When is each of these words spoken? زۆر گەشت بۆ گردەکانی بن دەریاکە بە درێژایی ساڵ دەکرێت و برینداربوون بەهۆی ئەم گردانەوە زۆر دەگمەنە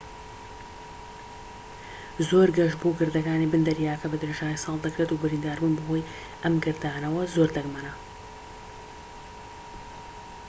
زۆر 2.29 2.47
گەشت 2.57 2.77
بۆ 2.81 2.89
گردەکانی 2.99 3.51
بن 3.53 3.61
دەریاکە 3.67 4.07
بە 4.09 4.17
درێژایی 4.21 4.61
ساڵ 4.63 4.75
دەکرێت 4.85 5.09
و 5.11 5.19
برینداربوون 5.21 5.73
بەهۆی 5.77 6.07
ئەم 6.41 6.53
گردانەوە 6.63 7.23
زۆر 7.33 7.49
دەگمەنە 7.57 7.93